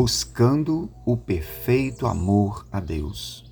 Buscando 0.00 0.88
o 1.04 1.16
perfeito 1.16 2.06
amor 2.06 2.64
a 2.70 2.78
Deus. 2.78 3.44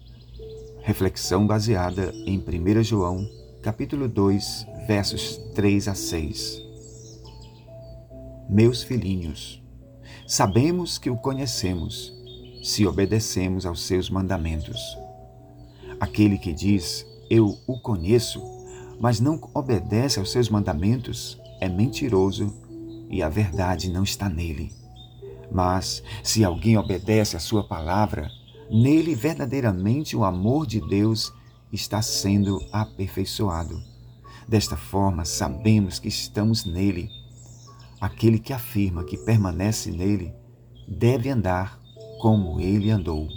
Reflexão 0.80 1.44
baseada 1.44 2.12
em 2.24 2.38
1 2.38 2.84
João, 2.84 3.28
capítulo 3.64 4.06
2, 4.06 4.64
versos 4.86 5.38
3 5.56 5.88
a 5.88 5.94
6. 5.96 6.62
Meus 8.48 8.84
filhinhos, 8.84 9.60
sabemos 10.24 10.98
que 10.98 11.10
o 11.10 11.16
conhecemos, 11.16 12.14
se 12.62 12.86
obedecemos 12.86 13.66
aos 13.66 13.84
seus 13.84 14.08
mandamentos. 14.08 14.80
Aquele 15.98 16.38
que 16.38 16.52
diz, 16.52 17.04
eu 17.28 17.58
o 17.66 17.80
conheço, 17.80 18.40
mas 19.00 19.18
não 19.18 19.40
obedece 19.52 20.20
aos 20.20 20.30
seus 20.30 20.48
mandamentos, 20.48 21.42
é 21.60 21.68
mentiroso 21.68 22.54
e 23.10 23.20
a 23.20 23.28
verdade 23.28 23.90
não 23.90 24.04
está 24.04 24.28
nele. 24.28 24.85
Mas, 25.50 26.02
se 26.22 26.44
alguém 26.44 26.76
obedece 26.76 27.36
à 27.36 27.40
sua 27.40 27.64
palavra, 27.64 28.30
nele 28.70 29.14
verdadeiramente 29.14 30.16
o 30.16 30.24
amor 30.24 30.66
de 30.66 30.80
Deus 30.80 31.32
está 31.72 32.02
sendo 32.02 32.60
aperfeiçoado. 32.72 33.80
Desta 34.48 34.76
forma, 34.76 35.24
sabemos 35.24 35.98
que 35.98 36.08
estamos 36.08 36.64
nele. 36.64 37.10
Aquele 38.00 38.38
que 38.38 38.52
afirma 38.52 39.04
que 39.04 39.16
permanece 39.16 39.90
nele 39.90 40.32
deve 40.86 41.28
andar 41.30 41.80
como 42.20 42.60
ele 42.60 42.90
andou. 42.90 43.28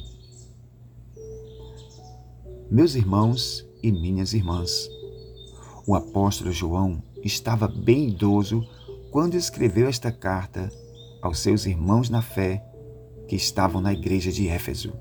Meus 2.69 2.93
irmãos 2.93 3.65
e 3.81 3.91
minhas 3.91 4.33
irmãs, 4.33 4.87
o 5.87 5.95
apóstolo 5.95 6.51
João 6.51 7.01
estava 7.23 7.67
bem 7.67 8.09
idoso 8.09 8.63
quando 9.09 9.35
escreveu 9.35 9.87
esta 9.87 10.11
carta 10.11 10.69
aos 11.21 11.39
seus 11.39 11.65
irmãos 11.65 12.09
na 12.09 12.21
fé 12.21 12.63
que 13.27 13.35
estavam 13.35 13.81
na 13.81 13.93
igreja 13.93 14.31
de 14.31 14.47
Éfeso. 14.47 14.93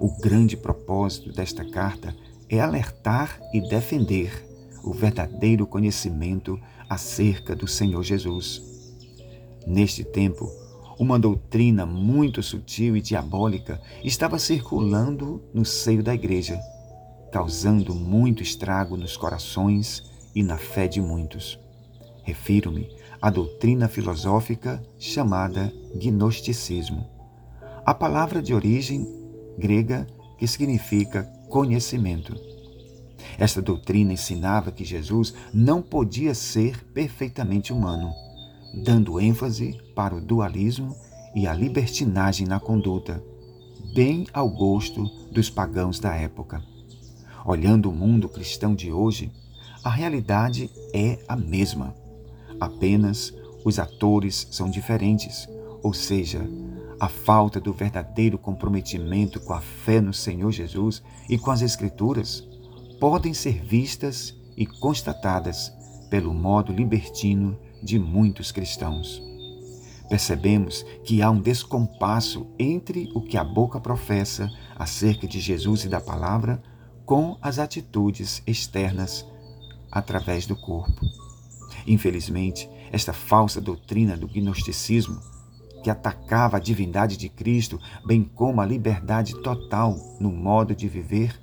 O 0.00 0.08
grande 0.20 0.56
propósito 0.56 1.32
desta 1.32 1.64
carta 1.64 2.14
é 2.48 2.60
alertar 2.60 3.40
e 3.54 3.60
defender 3.60 4.46
o 4.82 4.92
verdadeiro 4.92 5.66
conhecimento 5.66 6.60
acerca 6.88 7.54
do 7.54 7.66
Senhor 7.66 8.02
Jesus. 8.02 8.62
Neste 9.66 10.04
tempo, 10.04 10.50
uma 10.98 11.18
doutrina 11.18 11.86
muito 11.86 12.42
sutil 12.42 12.96
e 12.96 13.00
diabólica 13.00 13.80
estava 14.04 14.38
circulando 14.38 15.42
no 15.54 15.64
seio 15.64 16.02
da 16.02 16.14
igreja, 16.14 16.60
causando 17.30 17.94
muito 17.94 18.42
estrago 18.42 18.96
nos 18.96 19.16
corações 19.16 20.02
e 20.34 20.42
na 20.42 20.58
fé 20.58 20.86
de 20.86 21.00
muitos. 21.00 21.58
Refiro-me 22.22 22.88
à 23.22 23.30
doutrina 23.30 23.86
filosófica 23.86 24.82
chamada 24.98 25.72
gnosticismo. 25.94 27.08
A 27.86 27.94
palavra 27.94 28.42
de 28.42 28.52
origem 28.52 29.06
grega 29.56 30.08
que 30.36 30.48
significa 30.48 31.22
conhecimento. 31.48 32.34
Esta 33.38 33.62
doutrina 33.62 34.12
ensinava 34.12 34.72
que 34.72 34.84
Jesus 34.84 35.32
não 35.54 35.80
podia 35.80 36.34
ser 36.34 36.84
perfeitamente 36.86 37.72
humano, 37.72 38.12
dando 38.82 39.20
ênfase 39.20 39.80
para 39.94 40.16
o 40.16 40.20
dualismo 40.20 40.96
e 41.32 41.46
a 41.46 41.54
libertinagem 41.54 42.46
na 42.46 42.58
conduta, 42.58 43.22
bem 43.94 44.26
ao 44.32 44.50
gosto 44.50 45.04
dos 45.30 45.48
pagãos 45.48 46.00
da 46.00 46.12
época. 46.12 46.60
Olhando 47.44 47.88
o 47.88 47.94
mundo 47.94 48.28
cristão 48.28 48.74
de 48.74 48.90
hoje, 48.90 49.30
a 49.84 49.90
realidade 49.90 50.68
é 50.92 51.18
a 51.28 51.36
mesma. 51.36 52.01
Apenas 52.62 53.34
os 53.64 53.80
atores 53.80 54.46
são 54.52 54.70
diferentes, 54.70 55.48
ou 55.82 55.92
seja, 55.92 56.48
a 57.00 57.08
falta 57.08 57.60
do 57.60 57.72
verdadeiro 57.72 58.38
comprometimento 58.38 59.40
com 59.40 59.52
a 59.52 59.60
fé 59.60 60.00
no 60.00 60.14
Senhor 60.14 60.52
Jesus 60.52 61.02
e 61.28 61.36
com 61.36 61.50
as 61.50 61.60
Escrituras 61.60 62.46
podem 63.00 63.34
ser 63.34 63.64
vistas 63.64 64.32
e 64.56 64.64
constatadas 64.64 65.72
pelo 66.08 66.32
modo 66.32 66.72
libertino 66.72 67.58
de 67.82 67.98
muitos 67.98 68.52
cristãos. 68.52 69.20
Percebemos 70.08 70.86
que 71.02 71.20
há 71.20 71.28
um 71.32 71.40
descompasso 71.40 72.46
entre 72.60 73.10
o 73.12 73.22
que 73.22 73.36
a 73.36 73.42
boca 73.42 73.80
professa 73.80 74.48
acerca 74.76 75.26
de 75.26 75.40
Jesus 75.40 75.82
e 75.82 75.88
da 75.88 76.00
palavra 76.00 76.62
com 77.04 77.36
as 77.42 77.58
atitudes 77.58 78.40
externas 78.46 79.26
através 79.90 80.46
do 80.46 80.54
corpo. 80.54 81.21
Infelizmente, 81.86 82.68
esta 82.90 83.12
falsa 83.12 83.60
doutrina 83.60 84.16
do 84.16 84.26
gnosticismo, 84.26 85.20
que 85.82 85.90
atacava 85.90 86.56
a 86.56 86.60
divindade 86.60 87.16
de 87.16 87.28
Cristo, 87.28 87.78
bem 88.06 88.22
como 88.22 88.60
a 88.60 88.66
liberdade 88.66 89.34
total 89.42 89.96
no 90.20 90.30
modo 90.30 90.74
de 90.74 90.88
viver, 90.88 91.40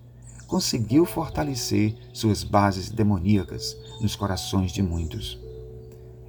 conseguiu 0.47 1.05
fortalecer 1.05 1.95
suas 2.13 2.43
bases 2.43 2.89
demoníacas 2.89 3.77
nos 4.01 4.15
corações 4.15 4.71
de 4.71 4.81
muitos. 4.81 5.39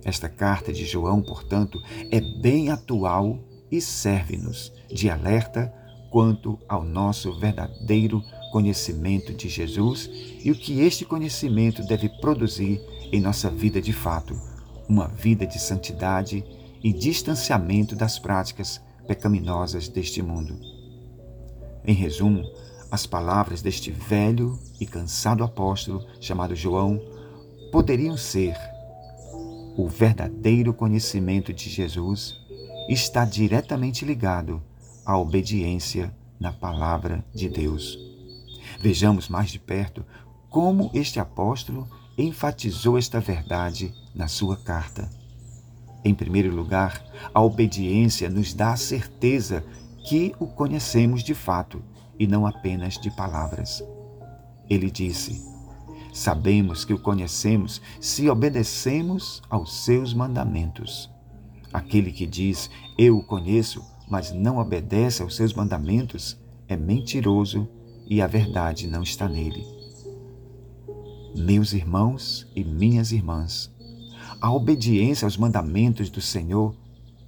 Esta 0.04 0.28
carta 0.28 0.72
de 0.72 0.84
João, 0.84 1.22
portanto, 1.22 1.80
é 2.10 2.20
bem 2.20 2.70
atual 2.70 3.38
e 3.70 3.80
serve-nos 3.80 4.72
de 4.88 5.08
alerta 5.08 5.72
quanto 6.10 6.58
ao 6.68 6.84
nosso 6.84 7.38
verdadeiro 7.38 8.22
conhecimento 8.50 9.32
de 9.32 9.48
Jesus 9.48 10.10
e 10.42 10.50
o 10.50 10.54
que 10.54 10.80
este 10.80 11.04
conhecimento 11.04 11.82
deve 11.82 12.08
produzir 12.08 12.80
em 13.12 13.20
nossa 13.20 13.50
vida 13.50 13.80
de 13.80 13.92
fato, 13.92 14.38
uma 14.88 15.08
vida 15.08 15.46
de 15.46 15.58
santidade 15.58 16.44
e 16.82 16.92
distanciamento 16.92 17.94
das 17.94 18.18
práticas 18.18 18.80
pecaminosas 19.06 19.88
deste 19.88 20.22
mundo. 20.22 20.58
Em 21.84 21.94
resumo, 21.94 22.44
as 22.90 23.06
palavras 23.06 23.62
deste 23.62 23.90
velho 23.90 24.58
e 24.80 24.86
cansado 24.86 25.44
apóstolo 25.44 26.04
chamado 26.20 26.54
João 26.54 27.00
poderiam 27.70 28.16
ser: 28.16 28.56
o 29.76 29.88
verdadeiro 29.88 30.74
conhecimento 30.74 31.52
de 31.52 31.70
Jesus 31.70 32.36
está 32.88 33.24
diretamente 33.24 34.04
ligado 34.04 34.62
à 35.04 35.16
obediência 35.16 36.12
na 36.38 36.52
palavra 36.52 37.24
de 37.34 37.48
Deus. 37.48 38.09
Vejamos 38.80 39.28
mais 39.28 39.50
de 39.50 39.58
perto 39.58 40.06
como 40.48 40.90
este 40.94 41.20
apóstolo 41.20 41.86
enfatizou 42.16 42.96
esta 42.96 43.20
verdade 43.20 43.92
na 44.14 44.26
sua 44.26 44.56
carta. 44.56 45.10
Em 46.02 46.14
primeiro 46.14 46.54
lugar, 46.54 47.04
a 47.34 47.42
obediência 47.42 48.30
nos 48.30 48.54
dá 48.54 48.72
a 48.72 48.76
certeza 48.76 49.62
que 50.08 50.34
o 50.40 50.46
conhecemos 50.46 51.22
de 51.22 51.34
fato 51.34 51.82
e 52.18 52.26
não 52.26 52.46
apenas 52.46 52.94
de 52.94 53.10
palavras. 53.10 53.84
Ele 54.68 54.90
disse: 54.90 55.44
Sabemos 56.10 56.82
que 56.82 56.94
o 56.94 56.98
conhecemos 56.98 57.82
se 58.00 58.30
obedecemos 58.30 59.42
aos 59.50 59.84
seus 59.84 60.14
mandamentos. 60.14 61.10
Aquele 61.70 62.10
que 62.10 62.26
diz, 62.26 62.70
Eu 62.96 63.18
o 63.18 63.22
conheço, 63.22 63.84
mas 64.08 64.32
não 64.32 64.56
obedece 64.56 65.22
aos 65.22 65.36
seus 65.36 65.52
mandamentos, 65.52 66.40
é 66.66 66.76
mentiroso 66.78 67.68
e 68.10 68.20
a 68.20 68.26
verdade 68.26 68.88
não 68.88 69.04
está 69.04 69.28
nele. 69.28 69.64
Meus 71.36 71.72
irmãos 71.72 72.44
e 72.56 72.64
minhas 72.64 73.12
irmãs, 73.12 73.70
a 74.40 74.52
obediência 74.52 75.24
aos 75.24 75.36
mandamentos 75.36 76.10
do 76.10 76.20
Senhor 76.20 76.74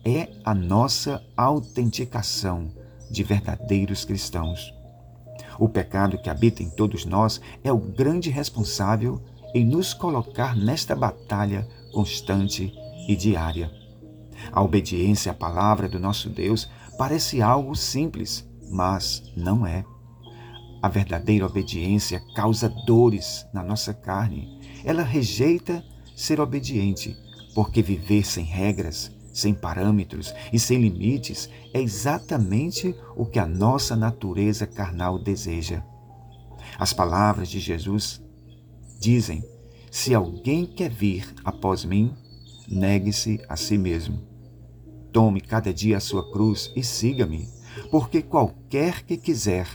é 0.05 0.29
a 0.45 0.53
nossa 0.53 1.25
autenticação 1.37 2.73
de 3.09 3.23
verdadeiros 3.23 4.05
cristãos. 4.05 4.75
O 5.57 5.69
pecado 5.69 6.19
que 6.19 6.29
habita 6.29 6.65
em 6.65 6.71
todos 6.71 7.05
nós 7.05 7.41
é 7.63 7.73
o 7.73 7.79
grande 7.79 8.29
responsável 8.29 9.23
em 9.55 9.65
nos 9.65 9.95
colocar 9.95 10.57
nesta 10.57 10.97
batalha 10.97 11.69
constante 11.93 12.75
e 13.07 13.15
diária. 13.15 13.71
A 14.51 14.61
obediência 14.61 15.31
à 15.31 15.35
palavra 15.35 15.89
do 15.89 16.01
nosso 16.01 16.29
Deus 16.29 16.69
parece 16.99 17.41
algo 17.41 17.77
simples, 17.77 18.49
mas 18.69 19.23
não 19.37 19.65
é. 19.65 19.85
A 20.83 20.89
verdadeira 20.89 21.47
obediência 21.47 22.21
causa 22.35 22.69
dores 22.69 23.47
na 23.55 23.63
nossa 23.63 23.95
carne. 23.95 24.59
Ela 24.85 25.05
rejeita 25.05 25.85
ser 26.17 26.41
obediente, 26.41 27.17
porque 27.55 27.81
viver 27.81 28.27
sem 28.27 28.45
regras, 28.45 29.13
sem 29.33 29.55
parâmetros 29.55 30.35
e 30.53 30.59
sem 30.59 30.81
limites 30.81 31.49
é 31.73 31.81
exatamente 31.81 32.95
o 33.17 33.25
que 33.25 33.39
a 33.39 33.47
nossa 33.47 33.95
natureza 33.95 34.67
carnal 34.67 35.19
deseja. 35.19 35.85
As 36.77 36.93
palavras 36.93 37.49
de 37.49 37.61
Jesus 37.61 38.21
dizem: 39.01 39.45
Se 39.89 40.13
alguém 40.13 40.67
quer 40.67 40.91
vir 40.91 41.33
após 41.45 41.85
mim, 41.85 42.13
negue-se 42.69 43.41
a 43.49 43.57
si 43.57 43.79
mesmo. 43.79 44.21
Tome 45.13 45.41
cada 45.41 45.73
dia 45.73 45.99
a 45.99 46.01
sua 46.01 46.29
cruz 46.33 46.73
e 46.75 46.83
siga-me, 46.83 47.49
porque 47.91 48.21
qualquer 48.21 49.03
que 49.03 49.17
quiser 49.17 49.69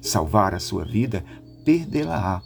salvar 0.00 0.54
a 0.54 0.60
sua 0.60 0.84
vida, 0.84 1.24
perdê-la-á. 1.64 2.42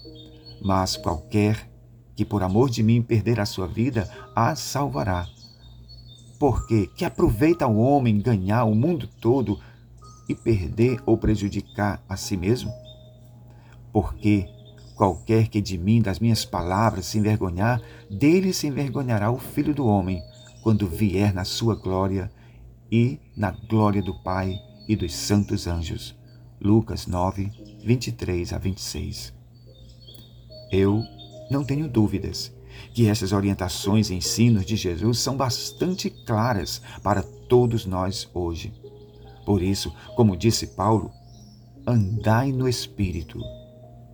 Mas 0.63 0.97
qualquer 0.97 1.71
que 2.15 2.25
por 2.25 2.43
amor 2.43 2.71
de 2.71 2.83
mim 2.83 3.03
perder 3.03 3.41
a 3.41 3.47
sua 3.47 3.67
vida, 3.67 4.09
a 4.35 4.55
salvará. 4.55 5.27
Porque 6.39 6.87
que 6.97 7.05
aproveita 7.05 7.67
o 7.67 7.79
homem 7.79 8.21
ganhar 8.21 8.65
o 8.65 8.75
mundo 8.75 9.09
todo 9.21 9.59
e 10.29 10.35
perder 10.35 11.03
ou 11.05 11.19
prejudicar 11.19 12.03
a 12.09 12.17
si 12.17 12.37
mesmo? 12.37 12.73
Porque 13.93 14.49
qualquer 14.95 15.49
que 15.49 15.61
de 15.61 15.77
mim, 15.77 16.01
das 16.01 16.19
minhas 16.19 16.45
palavras, 16.45 17.07
se 17.07 17.19
envergonhar, 17.19 17.81
dele 18.11 18.53
se 18.53 18.67
envergonhará 18.67 19.31
o 19.31 19.39
Filho 19.39 19.75
do 19.75 19.87
Homem, 19.87 20.23
quando 20.63 20.87
vier 20.87 21.33
na 21.35 21.45
sua 21.45 21.75
glória 21.75 22.31
e 22.91 23.19
na 23.37 23.51
glória 23.51 24.03
do 24.03 24.15
Pai 24.23 24.59
e 24.89 24.97
dos 24.97 25.15
santos 25.15 25.67
anjos. 25.67 26.17
Lucas 26.65 27.07
9, 27.07 27.53
23 27.85 28.55
a 28.55 28.57
26. 28.57 29.35
Eu 30.73 31.05
não 31.51 31.63
tenho 31.63 31.87
dúvidas 31.87 32.51
que 32.95 33.07
essas 33.07 33.33
orientações 33.33 34.09
e 34.09 34.15
ensinos 34.15 34.65
de 34.65 34.75
Jesus 34.75 35.19
são 35.19 35.37
bastante 35.37 36.09
claras 36.09 36.81
para 37.03 37.23
todos 37.23 37.85
nós 37.85 38.27
hoje. 38.33 38.73
Por 39.45 39.63
isso, 39.63 39.95
como 40.17 40.39
disse 40.39 40.69
Paulo, 40.69 41.13
andai 41.87 42.51
no 42.51 42.67
Espírito 42.67 43.39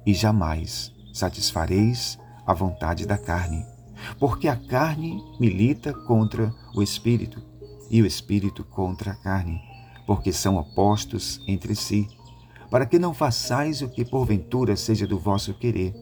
e 0.04 0.12
jamais 0.12 0.92
satisfareis 1.12 2.18
a 2.44 2.52
vontade 2.52 3.06
da 3.06 3.16
carne, 3.16 3.64
porque 4.18 4.48
a 4.48 4.56
carne 4.56 5.22
milita 5.38 5.94
contra 5.94 6.52
o 6.74 6.82
Espírito 6.82 7.40
e 7.88 8.02
o 8.02 8.06
Espírito 8.06 8.64
contra 8.64 9.12
a 9.12 9.14
carne, 9.14 9.60
porque 10.04 10.32
são 10.32 10.56
opostos 10.56 11.40
entre 11.46 11.76
si, 11.76 12.08
para 12.70 12.86
que 12.86 12.98
não 12.98 13.12
façais 13.12 13.82
o 13.82 13.88
que 13.88 14.04
porventura 14.04 14.76
seja 14.76 15.06
do 15.06 15.18
vosso 15.18 15.52
querer. 15.54 15.94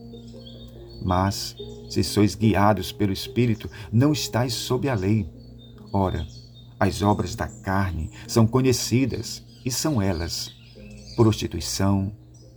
Mas, 1.02 1.56
se 1.88 2.04
sois 2.04 2.34
guiados 2.34 2.92
pelo 2.92 3.12
Espírito, 3.12 3.70
não 3.90 4.12
estáis 4.12 4.52
sob 4.52 4.88
a 4.88 4.94
lei. 4.94 5.28
Ora, 5.92 6.26
as 6.78 7.02
obras 7.02 7.34
da 7.34 7.48
carne 7.48 8.10
são 8.26 8.46
conhecidas 8.46 9.42
e 9.64 9.70
são 9.70 10.02
elas: 10.02 10.50
prostituição, 11.16 12.12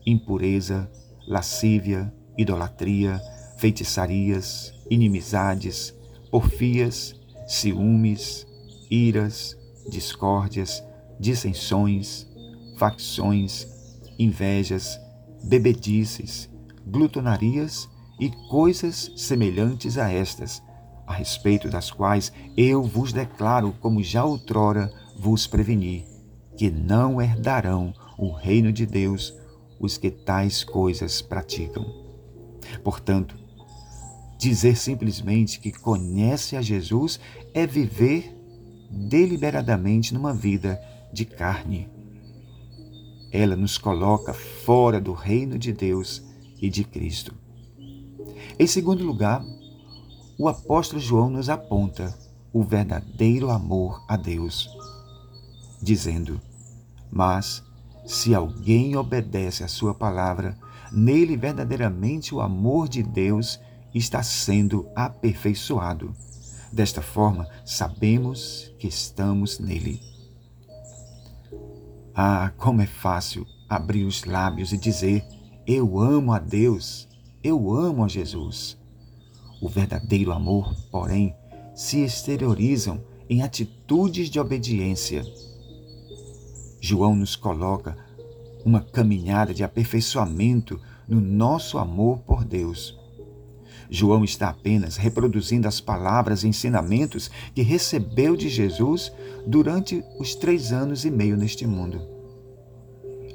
impureza, 0.05 0.91
lascívia, 1.27 2.13
idolatria, 2.37 3.21
feitiçarias, 3.57 4.73
inimizades, 4.89 5.93
porfias, 6.29 7.15
ciúmes, 7.47 8.45
iras, 8.89 9.57
discórdias, 9.89 10.83
dissensões, 11.19 12.27
facções, 12.77 13.67
invejas, 14.23 14.99
bebedices, 15.43 16.49
glutonarias 16.85 17.89
e 18.19 18.29
coisas 18.49 19.11
semelhantes 19.15 19.97
a 19.97 20.11
estas, 20.11 20.61
a 21.07 21.13
respeito 21.13 21.69
das 21.69 21.91
quais 21.91 22.31
eu 22.55 22.83
vos 22.83 23.11
declaro, 23.11 23.73
como 23.79 24.03
já 24.03 24.23
outrora 24.23 24.91
vos 25.17 25.47
preveni, 25.47 26.05
que 26.55 26.69
não 26.69 27.21
herdarão 27.21 27.93
o 28.17 28.31
reino 28.31 28.71
de 28.71 28.85
Deus 28.85 29.33
os 29.79 29.97
que 29.97 30.11
tais 30.11 30.63
coisas 30.63 31.21
praticam. 31.21 31.85
Portanto, 32.83 33.35
dizer 34.37 34.77
simplesmente 34.77 35.59
que 35.59 35.71
conhece 35.71 36.55
a 36.55 36.61
Jesus 36.61 37.19
é 37.53 37.65
viver 37.65 38.37
deliberadamente 38.89 40.13
numa 40.13 40.33
vida 40.33 40.79
de 41.11 41.25
carne. 41.25 41.89
Ela 43.31 43.55
nos 43.55 43.77
coloca 43.77 44.33
fora 44.33 44.99
do 44.99 45.13
reino 45.13 45.57
de 45.57 45.71
Deus 45.71 46.23
e 46.61 46.69
de 46.69 46.83
Cristo. 46.83 47.33
Em 48.59 48.67
segundo 48.67 49.03
lugar, 49.03 49.43
o 50.37 50.47
apóstolo 50.47 51.01
João 51.01 51.29
nos 51.29 51.49
aponta 51.49 52.17
o 52.51 52.63
verdadeiro 52.63 53.49
amor 53.49 54.03
a 54.07 54.17
Deus, 54.17 54.69
dizendo: 55.81 56.39
Mas 57.09 57.63
se 58.05 58.35
alguém 58.35 58.95
obedece 58.95 59.63
à 59.63 59.67
sua 59.67 59.93
palavra, 59.93 60.57
nele 60.91 61.37
verdadeiramente 61.37 62.35
o 62.35 62.41
amor 62.41 62.89
de 62.89 63.01
Deus 63.01 63.59
está 63.93 64.21
sendo 64.23 64.89
aperfeiçoado. 64.95 66.13
Desta 66.71 67.01
forma, 67.01 67.47
sabemos 67.65 68.73
que 68.79 68.87
estamos 68.87 69.59
nele. 69.59 70.01
Ah, 72.15 72.51
como 72.57 72.81
é 72.81 72.87
fácil 72.87 73.45
abrir 73.69 74.05
os 74.05 74.23
lábios 74.25 74.73
e 74.73 74.77
dizer: 74.77 75.25
Eu 75.65 75.99
amo 75.99 76.33
a 76.33 76.39
Deus, 76.39 77.07
eu 77.43 77.73
amo 77.73 78.03
a 78.03 78.07
Jesus. 78.07 78.77
O 79.61 79.69
verdadeiro 79.69 80.31
amor, 80.31 80.75
porém, 80.91 81.35
se 81.75 81.99
exteriorizam 81.99 83.01
em 83.29 83.41
atitudes 83.41 84.29
de 84.29 84.39
obediência 84.39 85.23
João 86.83 87.15
nos 87.15 87.35
coloca 87.35 87.95
uma 88.65 88.81
caminhada 88.81 89.53
de 89.53 89.63
aperfeiçoamento 89.63 90.81
no 91.07 91.21
nosso 91.21 91.77
amor 91.77 92.19
por 92.21 92.43
Deus. 92.43 92.99
João 93.93 94.23
está 94.23 94.49
apenas 94.49 94.95
reproduzindo 94.95 95.67
as 95.67 95.81
palavras 95.81 96.43
e 96.43 96.47
ensinamentos 96.47 97.29
que 97.53 97.61
recebeu 97.61 98.37
de 98.37 98.47
Jesus 98.47 99.11
durante 99.45 100.01
os 100.17 100.33
três 100.33 100.71
anos 100.71 101.03
e 101.03 101.11
meio 101.11 101.35
neste 101.35 101.67
mundo. 101.67 102.01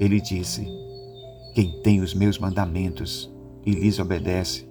Ele 0.01 0.21
disse: 0.21 0.67
Quem 1.55 1.71
tem 1.83 2.01
os 2.01 2.15
meus 2.15 2.39
mandamentos 2.39 3.31
e 3.67 3.73
lhes 3.73 3.99
obedece, 3.99 4.67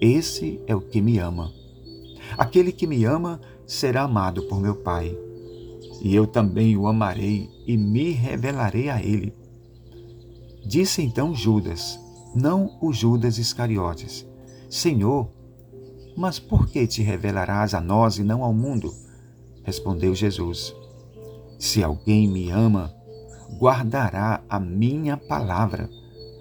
esse 0.00 0.60
é 0.66 0.76
o 0.76 0.80
que 0.80 1.00
me 1.00 1.18
ama. 1.18 1.52
Aquele 2.38 2.70
que 2.70 2.86
me 2.86 3.04
ama 3.04 3.40
será 3.66 4.02
amado 4.02 4.44
por 4.44 4.60
meu 4.60 4.76
Pai 4.76 5.16
e 6.00 6.14
eu 6.14 6.26
também 6.26 6.76
o 6.76 6.86
amarei 6.86 7.50
e 7.66 7.76
me 7.76 8.10
revelarei 8.10 8.88
a 8.88 9.02
ele. 9.02 9.34
Disse 10.64 11.02
então 11.02 11.34
Judas, 11.34 11.98
não 12.34 12.78
o 12.80 12.92
Judas 12.92 13.38
Iscariotes: 13.38 14.26
Senhor, 14.68 15.30
mas 16.16 16.38
por 16.38 16.68
que 16.68 16.86
te 16.86 17.02
revelarás 17.02 17.74
a 17.74 17.80
nós 17.80 18.18
e 18.18 18.24
não 18.24 18.42
ao 18.42 18.52
mundo? 18.52 18.92
Respondeu 19.62 20.14
Jesus: 20.14 20.74
Se 21.58 21.84
alguém 21.84 22.26
me 22.26 22.50
ama, 22.50 22.92
guardará 23.58 24.42
a 24.48 24.58
minha 24.58 25.16
palavra. 25.16 25.88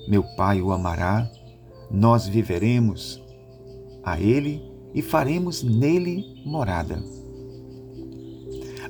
Meu 0.08 0.24
Pai 0.36 0.62
o 0.62 0.72
amará, 0.72 1.30
nós 1.92 2.28
viveremos 2.28 3.22
a 4.04 4.20
ele 4.20 4.64
e 4.94 5.02
faremos 5.02 5.62
nele 5.64 6.42
morada. 6.46 7.04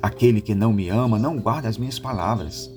Aquele 0.00 0.40
que 0.40 0.54
não 0.54 0.72
me 0.72 0.88
ama 0.88 1.18
não 1.18 1.38
guarda 1.38 1.68
as 1.68 1.78
minhas 1.78 1.98
palavras. 1.98 2.70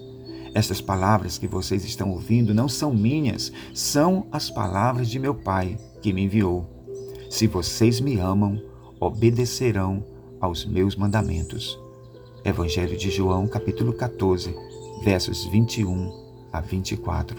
Estas 0.54 0.82
palavras 0.82 1.38
que 1.38 1.48
vocês 1.48 1.86
estão 1.86 2.10
ouvindo 2.10 2.54
não 2.54 2.68
são 2.68 2.92
minhas, 2.94 3.52
são 3.74 4.26
as 4.32 4.50
palavras 4.50 5.08
de 5.10 5.20
meu 5.20 5.36
Pai 5.36 5.78
que 6.02 6.14
me 6.14 6.24
enviou. 6.24 6.68
Se 7.30 7.48
vocês 7.48 8.00
me 8.00 8.18
amam, 8.18 8.62
obedecerão 9.00 10.04
aos 10.40 10.66
meus 10.66 10.96
mandamentos. 10.96 11.80
Evangelho 12.44 12.98
de 12.98 13.10
João, 13.10 13.48
capítulo 13.48 13.94
14, 13.94 14.56
versos 15.04 15.46
21 15.46 16.48
a 16.52 16.62
24. 16.62 17.38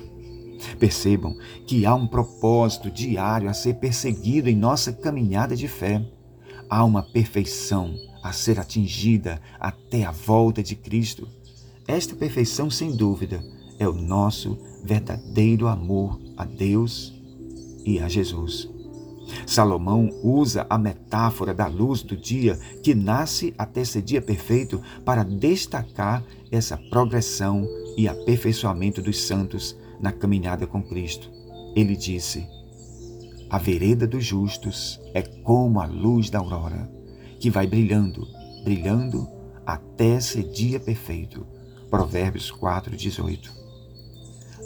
Percebam 0.78 1.36
que 1.66 1.86
há 1.86 1.94
um 1.94 2.06
propósito 2.06 2.90
diário 2.90 3.48
a 3.48 3.54
ser 3.54 3.74
perseguido 3.74 4.48
em 4.48 4.54
nossa 4.54 4.92
caminhada 4.92 5.56
de 5.56 5.66
fé. 5.66 6.04
Há 6.68 6.84
uma 6.84 7.02
perfeição 7.02 7.94
a 8.22 8.32
ser 8.32 8.60
atingida 8.60 9.40
até 9.58 10.04
a 10.04 10.10
volta 10.10 10.62
de 10.62 10.76
Cristo. 10.76 11.26
Esta 11.88 12.14
perfeição, 12.14 12.70
sem 12.70 12.94
dúvida, 12.94 13.42
é 13.78 13.88
o 13.88 13.94
nosso 13.94 14.58
verdadeiro 14.84 15.66
amor 15.66 16.20
a 16.36 16.44
Deus 16.44 17.19
e 17.84 17.98
a 17.98 18.08
Jesus. 18.08 18.68
Salomão 19.46 20.08
usa 20.22 20.66
a 20.68 20.76
metáfora 20.76 21.54
da 21.54 21.66
luz 21.66 22.02
do 22.02 22.16
dia 22.16 22.58
que 22.82 22.94
nasce 22.94 23.54
até 23.56 23.82
esse 23.82 24.02
dia 24.02 24.20
perfeito 24.20 24.80
para 25.04 25.22
destacar 25.22 26.24
essa 26.50 26.76
progressão 26.76 27.66
e 27.96 28.08
aperfeiçoamento 28.08 29.00
dos 29.00 29.20
santos 29.22 29.76
na 30.00 30.12
caminhada 30.12 30.66
com 30.66 30.82
Cristo. 30.82 31.30
Ele 31.76 31.96
disse: 31.96 32.46
A 33.48 33.58
vereda 33.58 34.06
dos 34.06 34.24
justos 34.24 35.00
é 35.14 35.22
como 35.22 35.80
a 35.80 35.86
luz 35.86 36.30
da 36.30 36.38
aurora 36.38 36.90
que 37.38 37.50
vai 37.50 37.66
brilhando, 37.66 38.26
brilhando 38.64 39.28
até 39.64 40.20
ser 40.20 40.44
dia 40.44 40.78
perfeito. 40.78 41.46
Provérbios 41.88 42.50
4, 42.50 42.96
18. 42.96 43.52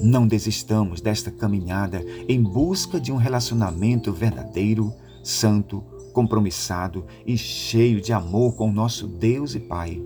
Não 0.00 0.26
desistamos 0.26 1.00
desta 1.00 1.30
caminhada 1.30 2.04
em 2.28 2.42
busca 2.42 3.00
de 3.00 3.12
um 3.12 3.16
relacionamento 3.16 4.12
verdadeiro, 4.12 4.92
santo, 5.22 5.82
compromissado 6.12 7.04
e 7.26 7.36
cheio 7.36 8.00
de 8.00 8.12
amor 8.12 8.54
com 8.54 8.72
nosso 8.72 9.06
Deus 9.06 9.54
e 9.54 9.60
Pai. 9.60 10.00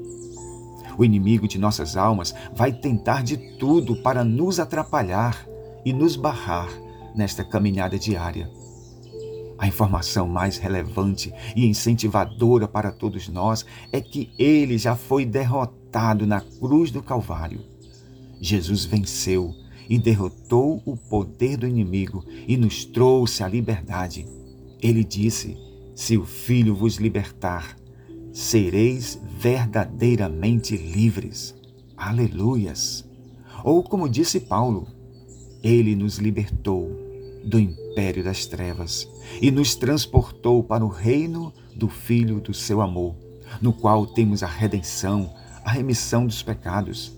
O 0.97 1.05
inimigo 1.05 1.47
de 1.47 1.59
nossas 1.59 1.97
almas 1.97 2.35
vai 2.55 2.73
tentar 2.73 3.23
de 3.23 3.37
tudo 3.59 3.97
para 4.03 4.25
nos 4.25 4.59
atrapalhar 4.59 5.47
e 5.85 5.93
nos 5.93 6.17
barrar 6.17 6.69
nesta 7.15 7.45
caminhada 7.45 7.99
diária. 7.99 8.51
A 9.59 9.67
informação 9.67 10.29
mais 10.29 10.57
relevante 10.57 11.33
e 11.57 11.67
incentivadora 11.67 12.69
para 12.69 12.93
todos 12.93 13.29
nós 13.29 13.67
é 13.93 14.01
que 14.01 14.33
ele 14.39 14.79
já 14.79 14.95
foi 14.95 15.25
derrotado 15.25 16.27
na 16.27 16.41
cruz 16.41 16.91
do 16.91 17.03
Calvário. 17.03 17.61
Jesus 18.41 18.85
venceu 18.85 19.53
e 19.89 19.99
derrotou 19.99 20.83
o 20.85 20.97
poder 20.97 21.57
do 21.57 21.67
inimigo 21.67 22.25
e 22.47 22.57
nos 22.57 22.85
trouxe 22.85 23.43
a 23.43 23.49
liberdade. 23.49 24.27
Ele 24.81 25.03
disse: 25.03 25.57
Se 25.95 26.17
o 26.17 26.25
Filho 26.25 26.75
vos 26.75 26.97
libertar, 26.97 27.77
sereis 28.33 29.19
verdadeiramente 29.39 30.77
livres. 30.77 31.55
Aleluias! 31.97 33.05
Ou 33.65 33.83
como 33.83 34.09
disse 34.09 34.41
Paulo, 34.41 34.87
ele 35.63 35.97
nos 35.97 36.19
libertou 36.19 36.89
do 37.45 37.59
império 37.59 38.23
das 38.23 38.47
trevas 38.47 39.09
e 39.41 39.51
nos 39.51 39.75
transportou 39.75 40.63
para 40.63 40.85
o 40.85 40.89
reino 40.89 41.53
do 41.75 41.89
Filho 41.89 42.41
do 42.41 42.55
seu 42.55 42.81
amor, 42.81 43.17
no 43.61 43.73
qual 43.73 44.07
temos 44.07 44.43
a 44.43 44.47
redenção, 44.47 45.35
a 45.65 45.71
remissão 45.71 46.27
dos 46.27 46.43
pecados. 46.43 47.18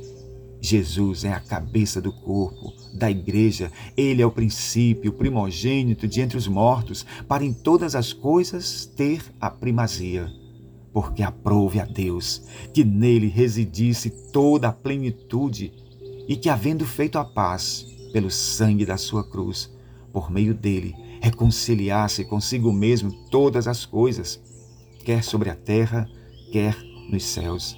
Jesus 0.61 1.25
é 1.25 1.33
a 1.33 1.39
cabeça 1.39 1.99
do 1.99 2.13
corpo, 2.13 2.71
da 2.93 3.09
igreja. 3.09 3.71
Ele 3.97 4.21
é 4.21 4.25
o 4.25 4.31
princípio, 4.31 5.11
primogênito 5.11 6.07
de 6.07 6.21
entre 6.21 6.37
os 6.37 6.47
mortos, 6.47 7.03
para 7.27 7.43
em 7.43 7.51
todas 7.51 7.95
as 7.95 8.13
coisas 8.13 8.85
ter 8.85 9.23
a 9.41 9.49
primazia. 9.49 10.31
Porque 10.93 11.23
aprove 11.23 11.79
a 11.79 11.85
Deus 11.85 12.43
que 12.73 12.83
nele 12.83 13.27
residisse 13.27 14.11
toda 14.31 14.67
a 14.67 14.73
plenitude 14.73 15.73
e 16.27 16.35
que, 16.35 16.47
havendo 16.47 16.85
feito 16.85 17.17
a 17.17 17.25
paz, 17.25 17.87
pelo 18.13 18.29
sangue 18.29 18.85
da 18.85 18.97
sua 18.97 19.23
cruz, 19.23 19.71
por 20.13 20.29
meio 20.29 20.53
dele, 20.53 20.95
reconciliasse 21.21 22.25
consigo 22.25 22.71
mesmo 22.71 23.11
todas 23.29 23.67
as 23.67 23.85
coisas, 23.85 24.39
quer 25.03 25.23
sobre 25.23 25.49
a 25.49 25.55
terra, 25.55 26.07
quer 26.51 26.77
nos 27.09 27.23
céus. 27.23 27.75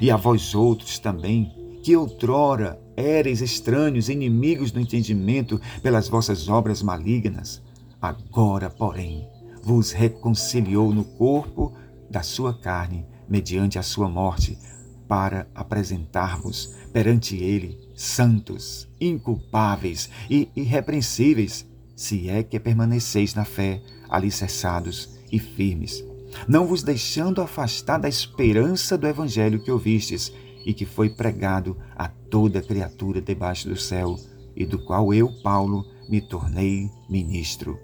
E 0.00 0.10
a 0.10 0.16
vós 0.16 0.54
outros 0.54 0.98
também, 0.98 1.52
que 1.84 1.94
outrora 1.94 2.80
éreis 2.96 3.42
estranhos, 3.42 4.08
inimigos 4.08 4.72
do 4.72 4.80
entendimento 4.80 5.60
pelas 5.82 6.08
vossas 6.08 6.48
obras 6.48 6.82
malignas, 6.82 7.62
agora, 8.00 8.70
porém, 8.70 9.28
vos 9.62 9.92
reconciliou 9.92 10.94
no 10.94 11.04
corpo 11.04 11.74
da 12.10 12.22
sua 12.22 12.54
carne, 12.54 13.04
mediante 13.28 13.78
a 13.78 13.82
sua 13.82 14.08
morte, 14.08 14.58
para 15.06 15.46
apresentar-vos 15.54 16.74
perante 16.90 17.36
Ele 17.36 17.78
santos, 17.94 18.88
inculpáveis 18.98 20.08
e 20.30 20.48
irrepreensíveis, 20.56 21.66
se 21.94 22.30
é 22.30 22.42
que 22.42 22.58
permaneceis 22.58 23.34
na 23.34 23.44
fé, 23.44 23.82
alicerçados 24.08 25.18
e 25.30 25.38
firmes, 25.38 26.02
não 26.48 26.66
vos 26.66 26.82
deixando 26.82 27.42
afastar 27.42 27.98
da 27.98 28.08
esperança 28.08 28.96
do 28.96 29.06
Evangelho 29.06 29.62
que 29.62 29.70
ouvistes 29.70 30.32
e 30.64 30.72
que 30.72 30.86
foi 30.86 31.10
pregado 31.10 31.76
a 31.94 32.08
toda 32.08 32.62
criatura 32.62 33.20
debaixo 33.20 33.68
do 33.68 33.76
céu, 33.76 34.16
e 34.56 34.64
do 34.64 34.78
qual 34.84 35.12
eu, 35.12 35.30
Paulo, 35.42 35.84
me 36.08 36.20
tornei 36.20 36.90
ministro. 37.08 37.78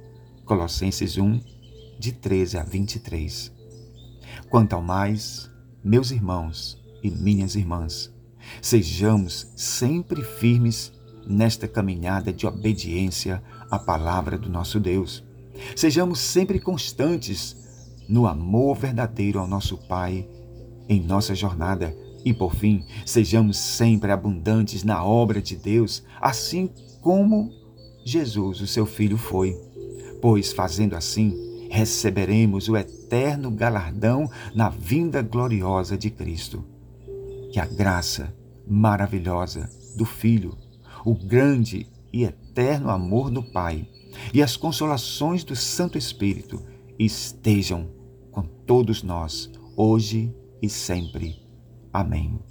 Colossenses 0.44 1.18
1, 1.18 1.40
de 1.98 2.12
13 2.12 2.58
a 2.58 2.62
23. 2.62 3.52
Quanto 4.48 4.74
ao 4.74 4.82
mais, 4.82 5.50
meus 5.82 6.10
irmãos 6.10 6.80
e 7.02 7.10
minhas 7.10 7.54
irmãs, 7.54 8.12
Sejamos 8.60 9.50
sempre 9.56 10.22
firmes 10.22 10.92
nesta 11.26 11.68
caminhada 11.68 12.32
de 12.32 12.46
obediência 12.46 13.42
à 13.70 13.78
palavra 13.78 14.38
do 14.38 14.48
nosso 14.48 14.80
Deus. 14.80 15.24
Sejamos 15.76 16.20
sempre 16.20 16.58
constantes 16.58 17.56
no 18.08 18.26
amor 18.26 18.76
verdadeiro 18.76 19.38
ao 19.38 19.46
nosso 19.46 19.76
Pai 19.86 20.28
em 20.88 21.00
nossa 21.00 21.34
jornada 21.34 21.94
e, 22.24 22.32
por 22.32 22.54
fim, 22.54 22.84
sejamos 23.04 23.56
sempre 23.56 24.12
abundantes 24.12 24.84
na 24.84 25.04
obra 25.04 25.40
de 25.40 25.56
Deus, 25.56 26.02
assim 26.20 26.70
como 27.00 27.50
Jesus, 28.04 28.60
o 28.60 28.66
seu 28.66 28.86
Filho, 28.86 29.16
foi. 29.16 29.56
Pois, 30.20 30.52
fazendo 30.52 30.94
assim, 30.94 31.68
receberemos 31.70 32.68
o 32.68 32.76
eterno 32.76 33.50
galardão 33.50 34.28
na 34.54 34.68
vinda 34.68 35.22
gloriosa 35.22 35.96
de 35.96 36.10
Cristo. 36.10 36.64
Que 37.52 37.60
a 37.60 37.66
graça 37.66 38.34
maravilhosa 38.66 39.68
do 39.96 40.04
Filho, 40.04 40.56
o 41.04 41.14
grande 41.14 41.86
e 42.12 42.24
eterno 42.24 42.90
amor 42.90 43.30
do 43.30 43.42
Pai 43.42 43.86
e 44.34 44.42
as 44.42 44.56
consolações 44.56 45.44
do 45.44 45.56
Santo 45.56 45.96
Espírito 45.96 46.62
estejam 46.98 47.88
com 48.30 48.42
todos 48.42 49.02
nós, 49.02 49.50
hoje 49.76 50.34
e 50.60 50.68
sempre. 50.68 51.49
Amém. 51.92 52.49